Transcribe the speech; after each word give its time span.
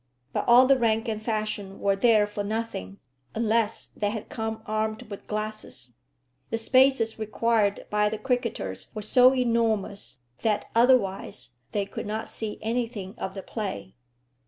But 0.33 0.45
all 0.47 0.65
the 0.65 0.79
rank 0.79 1.07
and 1.07 1.21
fashion 1.21 1.79
were 1.79 1.95
there 1.95 2.25
for 2.25 2.43
nothing, 2.43 2.97
unless 3.35 3.85
they 3.85 4.09
had 4.09 4.29
come 4.29 4.63
armed 4.65 5.03
with 5.11 5.27
glasses. 5.27 5.93
The 6.49 6.57
spaces 6.57 7.19
required 7.19 7.85
by 7.91 8.09
the 8.09 8.17
cricketers 8.17 8.89
were 8.95 9.03
so 9.03 9.31
enormous 9.31 10.17
that 10.41 10.65
otherwise 10.73 11.49
they 11.71 11.85
could 11.85 12.07
not 12.07 12.27
see 12.27 12.57
anything 12.63 13.13
of 13.19 13.35
the 13.35 13.43
play. 13.43 13.93